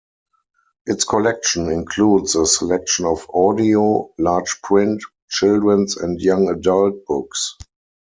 Its 0.87 1.03
collection 1.03 1.69
includes 1.71 2.33
a 2.33 2.47
selection 2.47 3.05
of 3.05 3.27
audio, 3.35 4.11
large 4.17 4.59
print, 4.63 4.99
children's 5.29 5.95
and 5.95 6.19
young 6.19 6.49
adult 6.49 7.05
books. 7.05 7.55